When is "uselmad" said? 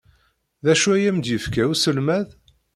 1.71-2.27